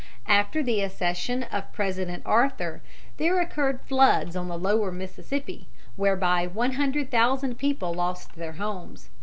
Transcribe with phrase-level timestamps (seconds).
[0.41, 2.81] ]After the accession of President Arthur,
[3.17, 9.11] there occurred floods on the lower Mississippi, whereby one hundred thousand people lost their homes.